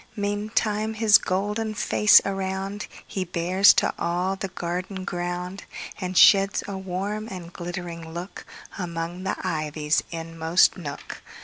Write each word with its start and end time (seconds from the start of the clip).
Meantime 0.15 0.95
his 0.95 1.19
golden 1.19 1.75
face 1.75 2.19
aroundHe 2.25 3.31
bears 3.31 3.71
to 3.71 3.93
all 3.99 4.35
the 4.35 4.47
garden 4.47 5.03
ground, 5.05 5.65
And 5.99 6.17
sheds 6.17 6.63
a 6.67 6.75
warm 6.75 7.27
and 7.29 7.53
glittering 7.53 8.01
lookAmong 8.11 9.25
the 9.25 9.35
ivy's 9.47 10.01
inmost 10.09 10.75
nook. 10.75 11.21